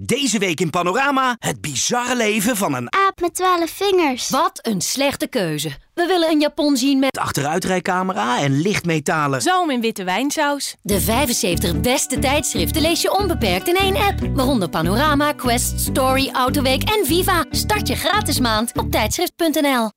Deze 0.00 0.38
week 0.38 0.60
in 0.60 0.70
Panorama 0.70 1.36
het 1.38 1.60
bizarre 1.60 2.16
leven 2.16 2.56
van 2.56 2.74
een 2.74 2.92
Aap 2.92 3.20
met 3.20 3.34
twaalf 3.34 3.70
vingers. 3.70 4.30
Wat 4.30 4.58
een 4.62 4.80
slechte 4.80 5.26
keuze. 5.26 5.70
We 5.94 6.06
willen 6.06 6.30
een 6.30 6.40
Japon 6.40 6.76
zien 6.76 6.98
met 6.98 7.18
achteruitrijcamera 7.18 8.40
en 8.40 8.60
lichtmetalen. 8.60 9.42
Zalm 9.42 9.70
in 9.70 9.80
witte 9.80 10.04
wijnsaus. 10.04 10.74
de 10.82 11.00
75 11.00 11.80
beste 11.80 12.18
tijdschriften 12.18 12.82
lees 12.82 13.02
je 13.02 13.18
onbeperkt 13.18 13.68
in 13.68 13.76
één 13.76 13.96
app. 13.96 14.20
Waaronder 14.34 14.68
Panorama, 14.68 15.32
Quest, 15.32 15.80
Story, 15.80 16.30
Autoweek 16.32 16.82
en 16.82 17.06
Viva. 17.06 17.44
Start 17.50 17.88
je 17.88 17.94
gratis 17.94 18.40
maand 18.40 18.78
op 18.78 18.90
tijdschrift.nl. 18.90 19.90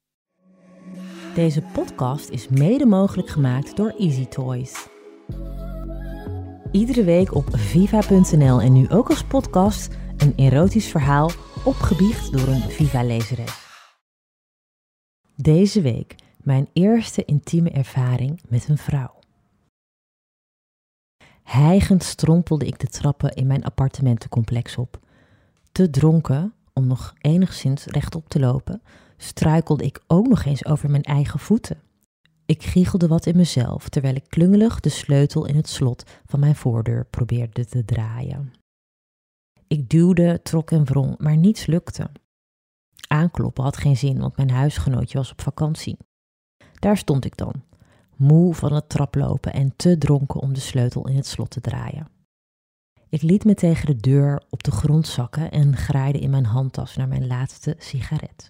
Deze 1.33 1.61
podcast 1.73 2.29
is 2.29 2.47
mede 2.49 2.85
mogelijk 2.85 3.29
gemaakt 3.29 3.75
door 3.75 3.93
Easy 3.97 4.25
Toys. 4.25 4.73
Iedere 6.77 7.03
week 7.03 7.35
op 7.35 7.47
viva.nl 7.51 8.61
en 8.61 8.73
nu 8.73 8.89
ook 8.89 9.09
als 9.09 9.23
podcast 9.23 9.97
een 10.17 10.33
erotisch 10.35 10.87
verhaal 10.87 11.31
opgebiecht 11.63 12.31
door 12.31 12.47
een 12.47 12.61
Viva-lezeres. 12.61 13.65
Deze 15.35 15.81
week 15.81 16.15
mijn 16.43 16.67
eerste 16.73 17.25
intieme 17.25 17.69
ervaring 17.69 18.41
met 18.47 18.69
een 18.69 18.77
vrouw. 18.77 19.19
Hijgend 21.43 22.03
strompelde 22.03 22.65
ik 22.65 22.79
de 22.79 22.87
trappen 22.87 23.33
in 23.33 23.47
mijn 23.47 23.63
appartementencomplex 23.63 24.77
op. 24.77 24.99
Te 25.71 25.89
dronken 25.89 26.53
om 26.73 26.87
nog 26.87 27.13
enigszins 27.21 27.85
rechtop 27.85 28.29
te 28.29 28.39
lopen, 28.39 28.81
struikelde 29.17 29.83
ik 29.83 30.03
ook 30.07 30.27
nog 30.27 30.45
eens 30.45 30.65
over 30.65 30.89
mijn 30.89 31.03
eigen 31.03 31.39
voeten. 31.39 31.86
Ik 32.47 32.63
giechelde 32.63 33.07
wat 33.07 33.25
in 33.25 33.35
mezelf 33.35 33.89
terwijl 33.89 34.15
ik 34.15 34.29
klungelig 34.29 34.79
de 34.79 34.89
sleutel 34.89 35.45
in 35.45 35.55
het 35.55 35.69
slot 35.69 36.03
van 36.25 36.39
mijn 36.39 36.55
voordeur 36.55 37.05
probeerde 37.05 37.65
te 37.65 37.85
draaien. 37.85 38.53
Ik 39.67 39.89
duwde, 39.89 40.39
trok 40.43 40.71
en 40.71 40.85
wrong, 40.85 41.17
maar 41.17 41.37
niets 41.37 41.65
lukte. 41.65 42.09
Aankloppen 43.07 43.63
had 43.63 43.77
geen 43.77 43.97
zin, 43.97 44.19
want 44.19 44.37
mijn 44.37 44.49
huisgenootje 44.49 45.17
was 45.17 45.31
op 45.31 45.41
vakantie. 45.41 45.97
Daar 46.79 46.97
stond 46.97 47.25
ik 47.25 47.37
dan, 47.37 47.63
moe 48.15 48.53
van 48.53 48.73
het 48.73 48.89
traplopen 48.89 49.53
en 49.53 49.73
te 49.75 49.97
dronken 49.97 50.39
om 50.39 50.53
de 50.53 50.59
sleutel 50.59 51.07
in 51.07 51.15
het 51.15 51.27
slot 51.27 51.49
te 51.49 51.61
draaien. 51.61 52.07
Ik 53.09 53.21
liet 53.21 53.45
me 53.45 53.53
tegen 53.53 53.85
de 53.85 53.95
deur 53.95 54.43
op 54.49 54.63
de 54.63 54.71
grond 54.71 55.07
zakken 55.07 55.51
en 55.51 55.77
graaide 55.77 56.19
in 56.19 56.29
mijn 56.29 56.45
handtas 56.45 56.95
naar 56.95 57.07
mijn 57.07 57.27
laatste 57.27 57.75
sigaret. 57.77 58.49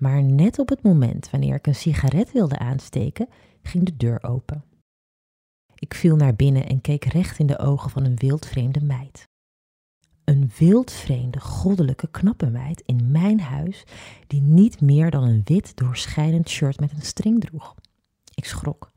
Maar 0.00 0.22
net 0.22 0.58
op 0.58 0.68
het 0.68 0.82
moment 0.82 1.30
wanneer 1.30 1.54
ik 1.54 1.66
een 1.66 1.74
sigaret 1.74 2.32
wilde 2.32 2.58
aansteken, 2.58 3.28
ging 3.62 3.84
de 3.84 3.96
deur 3.96 4.22
open. 4.22 4.64
Ik 5.74 5.94
viel 5.94 6.16
naar 6.16 6.34
binnen 6.34 6.66
en 6.66 6.80
keek 6.80 7.04
recht 7.04 7.38
in 7.38 7.46
de 7.46 7.58
ogen 7.58 7.90
van 7.90 8.04
een 8.04 8.16
wildvreemde 8.16 8.82
meid. 8.82 9.28
Een 10.24 10.50
wildvreemde, 10.58 11.40
goddelijke, 11.40 12.08
knappe 12.10 12.50
meid 12.50 12.82
in 12.86 13.10
mijn 13.10 13.40
huis 13.40 13.84
die 14.26 14.40
niet 14.40 14.80
meer 14.80 15.10
dan 15.10 15.22
een 15.22 15.42
wit 15.44 15.76
doorschijnend 15.76 16.48
shirt 16.48 16.80
met 16.80 16.92
een 16.92 17.02
string 17.02 17.40
droeg. 17.40 17.74
Ik 18.34 18.44
schrok. 18.44 18.92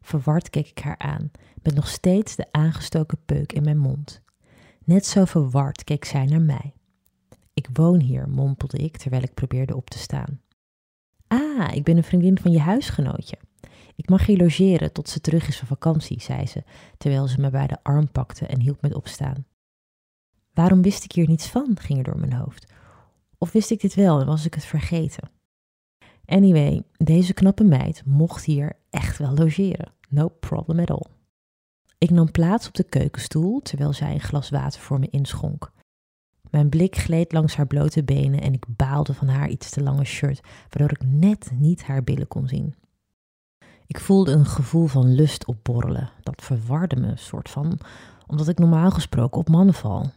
Verward 0.00 0.50
keek 0.50 0.68
ik 0.68 0.78
haar 0.78 0.98
aan, 0.98 1.30
met 1.62 1.74
nog 1.74 1.88
steeds 1.88 2.36
de 2.36 2.46
aangestoken 2.50 3.18
peuk 3.24 3.52
in 3.52 3.62
mijn 3.62 3.78
mond. 3.78 4.22
Net 4.84 5.06
zo 5.06 5.24
verward 5.24 5.84
keek 5.84 6.04
zij 6.04 6.24
naar 6.24 6.42
mij. 6.42 6.74
Ik 7.60 7.68
woon 7.72 8.00
hier, 8.00 8.28
mompelde 8.28 8.76
ik 8.78 8.96
terwijl 8.96 9.22
ik 9.22 9.34
probeerde 9.34 9.76
op 9.76 9.90
te 9.90 9.98
staan. 9.98 10.40
Ah, 11.26 11.74
ik 11.74 11.84
ben 11.84 11.96
een 11.96 12.04
vriendin 12.04 12.38
van 12.38 12.50
je 12.50 12.60
huisgenootje. 12.60 13.38
Ik 13.96 14.08
mag 14.08 14.26
hier 14.26 14.36
logeren 14.36 14.92
tot 14.92 15.08
ze 15.08 15.20
terug 15.20 15.48
is 15.48 15.58
van 15.58 15.66
vakantie, 15.66 16.20
zei 16.20 16.46
ze, 16.46 16.62
terwijl 16.98 17.26
ze 17.28 17.40
me 17.40 17.50
bij 17.50 17.66
de 17.66 17.82
arm 17.82 18.10
pakte 18.10 18.46
en 18.46 18.60
hielp 18.60 18.82
met 18.82 18.94
opstaan. 18.94 19.46
Waarom 20.52 20.82
wist 20.82 21.04
ik 21.04 21.12
hier 21.12 21.28
niets 21.28 21.46
van, 21.46 21.76
ging 21.80 21.98
er 21.98 22.04
door 22.04 22.18
mijn 22.18 22.32
hoofd. 22.32 22.72
Of 23.38 23.52
wist 23.52 23.70
ik 23.70 23.80
dit 23.80 23.94
wel 23.94 24.20
en 24.20 24.26
was 24.26 24.44
ik 24.44 24.54
het 24.54 24.64
vergeten? 24.64 25.30
Anyway, 26.24 26.82
deze 26.96 27.34
knappe 27.34 27.64
meid 27.64 28.02
mocht 28.04 28.44
hier 28.44 28.72
echt 28.90 29.18
wel 29.18 29.34
logeren. 29.34 29.92
No 30.08 30.28
problem 30.28 30.78
at 30.78 30.90
all. 30.90 31.06
Ik 31.98 32.10
nam 32.10 32.30
plaats 32.30 32.66
op 32.68 32.74
de 32.74 32.84
keukenstoel 32.84 33.60
terwijl 33.60 33.92
zij 33.92 34.12
een 34.12 34.20
glas 34.20 34.50
water 34.50 34.80
voor 34.80 34.98
me 34.98 35.08
inschonk. 35.10 35.72
Mijn 36.50 36.68
blik 36.68 36.96
gleed 36.96 37.32
langs 37.32 37.56
haar 37.56 37.66
blote 37.66 38.04
benen 38.04 38.40
en 38.40 38.52
ik 38.52 38.64
baalde 38.68 39.14
van 39.14 39.28
haar 39.28 39.48
iets 39.48 39.70
te 39.70 39.82
lange 39.82 40.04
shirt, 40.04 40.40
waardoor 40.68 40.90
ik 40.90 41.04
net 41.04 41.50
niet 41.54 41.82
haar 41.82 42.04
billen 42.04 42.28
kon 42.28 42.48
zien. 42.48 42.74
Ik 43.86 44.00
voelde 44.00 44.32
een 44.32 44.46
gevoel 44.46 44.86
van 44.86 45.14
lust 45.14 45.46
opborrelen. 45.46 46.10
Dat 46.22 46.42
verwarde 46.42 46.96
me, 46.96 47.12
soort 47.16 47.50
van, 47.50 47.78
omdat 48.26 48.48
ik 48.48 48.58
normaal 48.58 48.90
gesproken 48.90 49.40
op 49.40 49.48
mannen 49.48 49.74
val. 49.74 50.10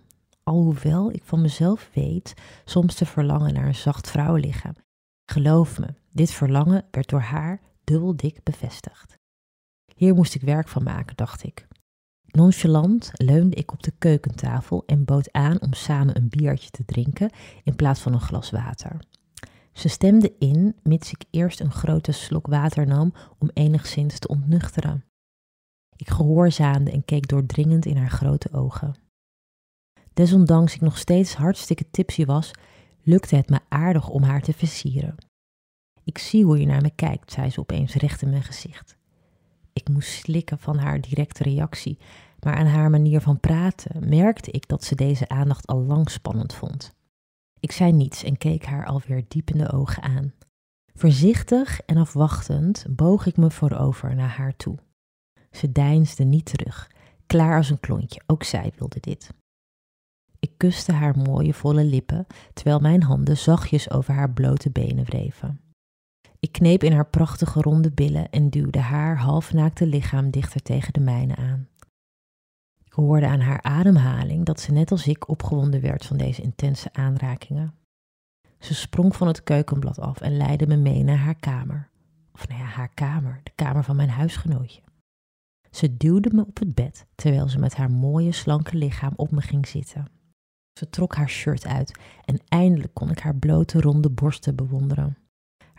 Alhoewel 0.43 1.11
ik 1.11 1.21
van 1.23 1.41
mezelf 1.41 1.89
weet 1.93 2.33
soms 2.65 2.95
te 2.95 3.05
verlangen 3.05 3.53
naar 3.53 3.65
een 3.65 3.75
zacht 3.75 4.09
vrouwenlichaam. 4.09 4.73
Geloof 5.25 5.79
me, 5.79 5.87
dit 6.11 6.31
verlangen 6.31 6.85
werd 6.91 7.09
door 7.09 7.21
haar 7.21 7.61
dubbel 7.83 8.15
dik 8.15 8.43
bevestigd. 8.43 9.17
Hier 9.95 10.13
moest 10.13 10.35
ik 10.35 10.41
werk 10.41 10.67
van 10.67 10.83
maken, 10.83 11.15
dacht 11.15 11.43
ik. 11.43 11.67
Nonchalant 12.37 13.11
leunde 13.13 13.55
ik 13.55 13.71
op 13.71 13.83
de 13.83 13.93
keukentafel 13.97 14.83
en 14.85 15.05
bood 15.05 15.31
aan 15.31 15.61
om 15.61 15.73
samen 15.73 16.17
een 16.17 16.29
biertje 16.29 16.69
te 16.69 16.85
drinken 16.85 17.31
in 17.63 17.75
plaats 17.75 17.99
van 17.99 18.13
een 18.13 18.21
glas 18.21 18.49
water. 18.49 18.99
Ze 19.71 19.87
stemde 19.89 20.33
in, 20.39 20.75
mits 20.83 21.11
ik 21.11 21.23
eerst 21.29 21.59
een 21.59 21.71
grote 21.71 22.11
slok 22.11 22.47
water 22.47 22.87
nam 22.87 23.13
om 23.39 23.49
enigszins 23.53 24.19
te 24.19 24.27
ontnuchteren. 24.27 25.05
Ik 25.95 26.09
gehoorzaamde 26.09 26.91
en 26.91 27.05
keek 27.05 27.27
doordringend 27.27 27.85
in 27.85 27.97
haar 27.97 28.11
grote 28.11 28.51
ogen. 28.51 28.95
Desondanks 30.13 30.75
ik 30.75 30.81
nog 30.81 30.97
steeds 30.97 31.35
hartstikke 31.35 31.89
tipsy 31.91 32.25
was, 32.25 32.51
lukte 33.01 33.35
het 33.35 33.49
me 33.49 33.59
aardig 33.69 34.09
om 34.09 34.23
haar 34.23 34.41
te 34.41 34.53
versieren. 34.53 35.15
Ik 36.03 36.17
zie 36.17 36.43
hoe 36.43 36.59
je 36.59 36.65
naar 36.65 36.81
me 36.81 36.91
kijkt, 36.95 37.31
zei 37.31 37.49
ze 37.49 37.59
opeens 37.59 37.93
recht 37.93 38.21
in 38.21 38.29
mijn 38.29 38.43
gezicht. 38.43 38.97
Ik 39.83 39.93
moest 39.93 40.11
slikken 40.11 40.59
van 40.59 40.77
haar 40.77 41.01
directe 41.01 41.43
reactie, 41.43 41.97
maar 42.39 42.55
aan 42.55 42.65
haar 42.65 42.89
manier 42.89 43.21
van 43.21 43.39
praten 43.39 44.09
merkte 44.09 44.51
ik 44.51 44.67
dat 44.67 44.83
ze 44.83 44.95
deze 44.95 45.29
aandacht 45.29 45.67
al 45.67 45.81
lang 45.81 46.09
spannend 46.09 46.53
vond. 46.53 46.93
Ik 47.59 47.71
zei 47.71 47.91
niets 47.91 48.23
en 48.23 48.37
keek 48.37 48.65
haar 48.65 48.85
alweer 48.85 49.25
diep 49.27 49.49
in 49.49 49.57
de 49.57 49.71
ogen 49.71 50.03
aan. 50.03 50.33
Voorzichtig 50.93 51.81
en 51.81 51.97
afwachtend 51.97 52.85
boog 52.89 53.25
ik 53.25 53.37
me 53.37 53.51
voorover 53.51 54.15
naar 54.15 54.29
haar 54.29 54.55
toe. 54.55 54.77
Ze 55.51 55.71
deinsde 55.71 56.23
niet 56.23 56.45
terug, 56.45 56.91
klaar 57.25 57.57
als 57.57 57.69
een 57.69 57.79
klontje, 57.79 58.21
ook 58.25 58.43
zij 58.43 58.71
wilde 58.77 58.99
dit. 58.99 59.29
Ik 60.39 60.51
kuste 60.57 60.91
haar 60.91 61.17
mooie 61.17 61.53
volle 61.53 61.83
lippen, 61.83 62.27
terwijl 62.53 62.79
mijn 62.79 63.03
handen 63.03 63.37
zachtjes 63.37 63.91
over 63.91 64.13
haar 64.13 64.31
blote 64.31 64.69
benen 64.69 65.05
wreven. 65.05 65.62
Ik 66.43 66.51
kneep 66.51 66.83
in 66.83 66.91
haar 66.91 67.05
prachtige 67.05 67.61
ronde 67.61 67.91
billen 67.91 68.29
en 68.29 68.49
duwde 68.49 68.79
haar 68.79 69.17
halfnaakte 69.17 69.85
lichaam 69.85 70.29
dichter 70.29 70.61
tegen 70.61 70.93
de 70.93 70.99
mijne 70.99 71.35
aan. 71.35 71.67
Ik 72.83 72.93
hoorde 72.93 73.27
aan 73.27 73.39
haar 73.39 73.61
ademhaling 73.61 74.45
dat 74.45 74.59
ze 74.59 74.71
net 74.71 74.91
als 74.91 75.07
ik 75.07 75.29
opgewonden 75.29 75.81
werd 75.81 76.05
van 76.05 76.17
deze 76.17 76.41
intense 76.41 76.93
aanrakingen. 76.93 77.73
Ze 78.59 78.73
sprong 78.73 79.15
van 79.15 79.27
het 79.27 79.43
keukenblad 79.43 79.99
af 79.99 80.21
en 80.21 80.37
leidde 80.37 80.67
me 80.67 80.75
mee 80.75 81.03
naar 81.03 81.17
haar 81.17 81.35
kamer. 81.35 81.89
Of 82.33 82.47
nou 82.47 82.59
ja, 82.59 82.65
haar 82.65 82.93
kamer, 82.93 83.39
de 83.43 83.51
kamer 83.55 83.83
van 83.83 83.95
mijn 83.95 84.09
huisgenootje. 84.09 84.81
Ze 85.71 85.97
duwde 85.97 86.29
me 86.33 86.45
op 86.45 86.59
het 86.59 86.73
bed 86.73 87.05
terwijl 87.15 87.47
ze 87.47 87.59
met 87.59 87.75
haar 87.75 87.91
mooie 87.91 88.31
slanke 88.31 88.77
lichaam 88.77 89.13
op 89.15 89.31
me 89.31 89.41
ging 89.41 89.67
zitten. 89.67 90.07
Ze 90.79 90.89
trok 90.89 91.15
haar 91.15 91.29
shirt 91.29 91.65
uit 91.65 91.99
en 92.25 92.39
eindelijk 92.47 92.93
kon 92.93 93.09
ik 93.09 93.19
haar 93.19 93.35
blote 93.35 93.81
ronde 93.81 94.09
borsten 94.09 94.55
bewonderen. 94.55 95.17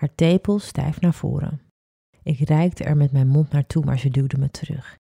Haar 0.04 0.15
tepels 0.15 0.66
stijf 0.66 1.00
naar 1.00 1.15
voren. 1.15 1.60
Ik 2.22 2.38
reikte 2.38 2.84
er 2.84 2.97
met 2.97 3.12
mijn 3.12 3.28
mond 3.28 3.50
naartoe, 3.50 3.84
maar 3.84 3.98
ze 3.98 4.09
duwde 4.09 4.38
me 4.38 4.50
terug. 4.50 4.98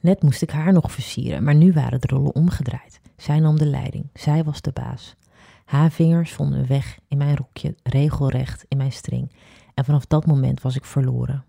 Net 0.00 0.22
moest 0.22 0.42
ik 0.42 0.50
haar 0.50 0.72
nog 0.72 0.92
versieren, 0.92 1.44
maar 1.44 1.54
nu 1.54 1.72
waren 1.72 2.00
de 2.00 2.06
rollen 2.06 2.34
omgedraaid. 2.34 3.00
Zij 3.16 3.40
nam 3.40 3.58
de 3.58 3.66
leiding, 3.66 4.10
zij 4.14 4.44
was 4.44 4.60
de 4.60 4.72
baas. 4.72 5.16
Haar 5.64 5.90
vingers 5.90 6.32
vonden 6.32 6.66
weg 6.66 6.98
in 7.08 7.16
mijn 7.16 7.36
rokje, 7.36 7.74
regelrecht 7.82 8.64
in 8.68 8.76
mijn 8.76 8.92
string, 8.92 9.32
en 9.74 9.84
vanaf 9.84 10.06
dat 10.06 10.26
moment 10.26 10.60
was 10.60 10.76
ik 10.76 10.84
verloren. 10.84 11.44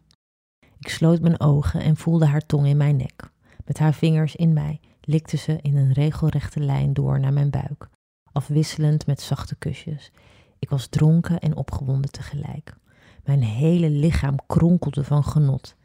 Ik 0.79 0.89
sloot 0.89 1.21
mijn 1.21 1.39
ogen 1.39 1.81
en 1.81 1.97
voelde 1.97 2.25
haar 2.25 2.45
tong 2.45 2.67
in 2.67 2.77
mijn 2.77 2.95
nek. 2.95 3.31
Met 3.65 3.79
haar 3.79 3.93
vingers 3.93 4.35
in 4.35 4.53
mij 4.53 4.79
likte 5.01 5.37
ze 5.37 5.59
in 5.61 5.77
een 5.77 5.93
regelrechte 5.93 6.59
lijn 6.59 6.93
door 6.93 7.19
naar 7.19 7.33
mijn 7.33 7.49
buik, 7.49 7.89
afwisselend 8.31 9.05
met 9.05 9.21
zachte 9.21 9.55
kusjes. 9.55 10.11
Ik 10.59 10.69
was 10.69 10.87
dronken 10.87 11.39
en 11.39 11.55
opgewonden 11.55 12.11
tegelijk. 12.11 12.79
Mijn 13.23 13.43
hele 13.43 13.89
lichaam 13.89 14.35
kronkelde 14.47 15.03
van 15.03 15.23
genot. 15.23 15.75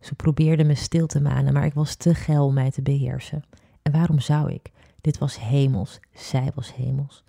Ze 0.00 0.14
probeerde 0.14 0.64
me 0.64 0.74
stil 0.74 1.06
te 1.06 1.20
manen, 1.20 1.52
maar 1.52 1.64
ik 1.64 1.74
was 1.74 1.94
te 1.94 2.14
geil 2.14 2.46
om 2.46 2.54
mij 2.54 2.70
te 2.70 2.82
beheersen. 2.82 3.42
En 3.82 3.92
waarom 3.92 4.20
zou 4.20 4.52
ik? 4.52 4.70
Dit 5.00 5.18
was 5.18 5.40
hemels, 5.40 6.00
zij 6.12 6.52
was 6.54 6.74
hemels. 6.74 7.24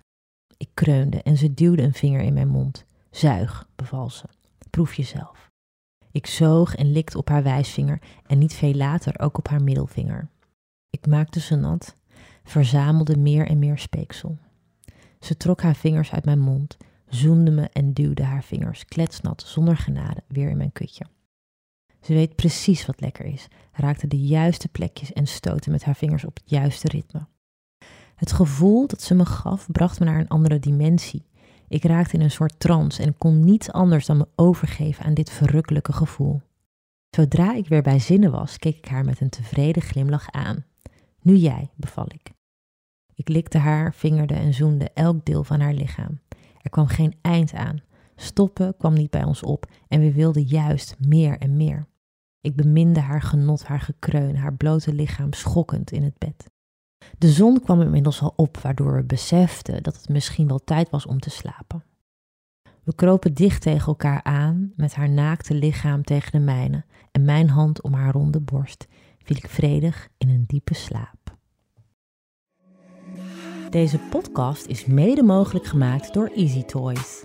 Ik 0.56 0.68
kreunde 0.74 1.22
en 1.22 1.36
ze 1.36 1.54
duwde 1.54 1.82
een 1.82 1.92
vinger 1.92 2.20
in 2.20 2.34
mijn 2.34 2.48
mond. 2.48 2.84
Zuig, 3.10 3.68
beval 3.76 4.10
ze. 4.10 4.24
Proef 4.70 4.94
jezelf. 4.94 5.50
Ik 6.10 6.26
zoog 6.26 6.74
en 6.74 6.92
likte 6.92 7.18
op 7.18 7.28
haar 7.28 7.42
wijsvinger 7.42 8.02
en 8.26 8.38
niet 8.38 8.54
veel 8.54 8.74
later 8.74 9.20
ook 9.20 9.38
op 9.38 9.48
haar 9.48 9.62
middelvinger. 9.62 10.28
Ik 10.90 11.06
maakte 11.06 11.40
ze 11.40 11.56
nat. 11.56 11.96
verzamelde 12.44 13.16
meer 13.16 13.46
en 13.46 13.58
meer 13.58 13.78
speeksel. 13.78 14.38
Ze 15.20 15.36
trok 15.36 15.62
haar 15.62 15.74
vingers 15.74 16.12
uit 16.12 16.24
mijn 16.24 16.38
mond, 16.38 16.76
zoende 17.14 17.50
me 17.50 17.68
en 17.72 17.92
duwde 17.92 18.22
haar 18.22 18.44
vingers 18.44 18.84
kletsnat 18.84 19.42
zonder 19.46 19.76
genade 19.76 20.22
weer 20.28 20.48
in 20.48 20.56
mijn 20.56 20.72
kutje. 20.72 21.04
Ze 22.00 22.14
weet 22.14 22.36
precies 22.36 22.86
wat 22.86 23.00
lekker 23.00 23.24
is, 23.24 23.48
raakte 23.72 24.06
de 24.06 24.20
juiste 24.20 24.68
plekjes 24.68 25.12
en 25.12 25.26
stootte 25.26 25.70
met 25.70 25.84
haar 25.84 25.96
vingers 25.96 26.24
op 26.24 26.34
het 26.34 26.50
juiste 26.50 26.88
ritme. 26.88 27.26
Het 28.14 28.32
gevoel 28.32 28.86
dat 28.86 29.02
ze 29.02 29.14
me 29.14 29.26
gaf 29.26 29.70
bracht 29.72 29.98
me 29.98 30.04
naar 30.04 30.20
een 30.20 30.28
andere 30.28 30.58
dimensie. 30.58 31.26
Ik 31.68 31.84
raakte 31.84 32.14
in 32.14 32.20
een 32.20 32.30
soort 32.30 32.60
trance 32.60 33.02
en 33.02 33.18
kon 33.18 33.44
niets 33.44 33.72
anders 33.72 34.06
dan 34.06 34.16
me 34.16 34.28
overgeven 34.36 35.04
aan 35.04 35.14
dit 35.14 35.30
verrukkelijke 35.30 35.92
gevoel. 35.92 36.40
Zodra 37.10 37.54
ik 37.54 37.68
weer 37.68 37.82
bij 37.82 37.98
zinnen 37.98 38.30
was, 38.30 38.58
keek 38.58 38.76
ik 38.76 38.88
haar 38.88 39.04
met 39.04 39.20
een 39.20 39.28
tevreden 39.28 39.82
glimlach 39.82 40.30
aan. 40.30 40.64
Nu 41.22 41.34
jij, 41.34 41.70
beval 41.74 42.06
ik. 42.08 42.32
Ik 43.14 43.28
likte 43.28 43.58
haar, 43.58 43.94
vingerde 43.94 44.34
en 44.34 44.54
zoende 44.54 44.90
elk 44.94 45.24
deel 45.24 45.44
van 45.44 45.60
haar 45.60 45.74
lichaam. 45.74 46.20
Er 46.62 46.70
kwam 46.70 46.86
geen 46.86 47.14
eind 47.20 47.54
aan. 47.54 47.80
Stoppen 48.16 48.76
kwam 48.76 48.94
niet 48.94 49.10
bij 49.10 49.24
ons 49.24 49.42
op 49.42 49.66
en 49.88 50.00
we 50.00 50.12
wilden 50.12 50.42
juist 50.42 50.96
meer 50.98 51.38
en 51.38 51.56
meer. 51.56 51.86
Ik 52.40 52.56
beminde 52.56 53.00
haar 53.00 53.22
genot, 53.22 53.64
haar 53.64 53.80
gekreun, 53.80 54.36
haar 54.36 54.54
blote 54.54 54.94
lichaam 54.94 55.32
schokkend 55.32 55.90
in 55.90 56.02
het 56.02 56.18
bed. 56.18 56.50
De 57.18 57.28
zon 57.30 57.60
kwam 57.60 57.80
inmiddels 57.80 58.20
al 58.20 58.32
op, 58.36 58.56
waardoor 58.56 58.94
we 58.94 59.04
beseften 59.04 59.82
dat 59.82 59.96
het 59.96 60.08
misschien 60.08 60.48
wel 60.48 60.64
tijd 60.64 60.90
was 60.90 61.06
om 61.06 61.18
te 61.18 61.30
slapen. 61.30 61.84
We 62.84 62.94
kropen 62.94 63.34
dicht 63.34 63.62
tegen 63.62 63.86
elkaar 63.86 64.22
aan, 64.22 64.72
met 64.76 64.94
haar 64.94 65.10
naakte 65.10 65.54
lichaam 65.54 66.02
tegen 66.02 66.32
de 66.32 66.38
mijne 66.38 66.84
en 67.10 67.24
mijn 67.24 67.48
hand 67.48 67.82
om 67.82 67.92
haar 67.92 68.12
ronde 68.12 68.40
borst, 68.40 68.86
viel 69.18 69.36
ik 69.36 69.48
vredig 69.48 70.08
in 70.18 70.28
een 70.28 70.44
diepe 70.46 70.74
slaap. 70.74 71.21
Deze 73.72 73.98
podcast 73.98 74.66
is 74.66 74.86
mede 74.86 75.22
mogelijk 75.22 75.66
gemaakt 75.66 76.14
door 76.14 76.30
Easy 76.34 76.62
Toys. 76.62 77.24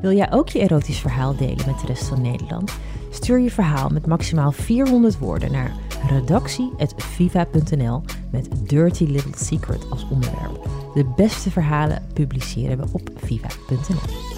Wil 0.00 0.12
jij 0.12 0.32
ook 0.32 0.48
je 0.48 0.58
erotisch 0.58 0.98
verhaal 0.98 1.36
delen 1.36 1.66
met 1.66 1.80
de 1.80 1.86
rest 1.86 2.04
van 2.04 2.22
Nederland? 2.22 2.72
Stuur 3.10 3.38
je 3.38 3.50
verhaal 3.50 3.88
met 3.88 4.06
maximaal 4.06 4.52
400 4.52 5.18
woorden 5.18 5.52
naar 5.52 5.72
redactie.viva.nl 6.08 8.02
met 8.30 8.68
Dirty 8.68 9.04
Little 9.04 9.36
Secret 9.36 9.90
als 9.90 10.08
onderwerp. 10.10 10.68
De 10.94 11.12
beste 11.16 11.50
verhalen 11.50 12.06
publiceren 12.12 12.78
we 12.78 12.86
op 12.92 13.10
viva.nl. 13.16 14.37